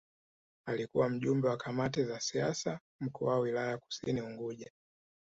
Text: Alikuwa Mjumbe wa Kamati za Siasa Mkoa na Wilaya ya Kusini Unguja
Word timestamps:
Alikuwa 0.67 1.09
Mjumbe 1.09 1.47
wa 1.49 1.57
Kamati 1.57 2.03
za 2.03 2.19
Siasa 2.19 2.79
Mkoa 3.01 3.33
na 3.35 3.39
Wilaya 3.39 3.69
ya 3.71 3.77
Kusini 3.77 4.21
Unguja 4.21 4.71